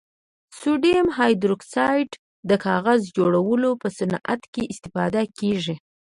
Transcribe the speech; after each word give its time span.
سوډیم 0.59 1.07
هایدروکسایډ 1.17 2.11
د 2.49 2.51
کاغذ 2.65 3.01
جوړولو 3.17 3.69
په 3.81 3.87
صنعت 3.97 4.41
کې 4.53 4.63
استفاده 4.73 5.21
کیږي. 5.39 5.75